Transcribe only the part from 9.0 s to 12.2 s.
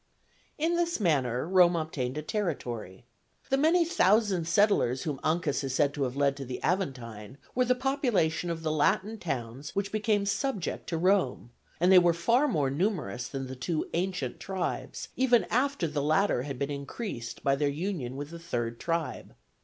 towns which became subject to Rome, and they were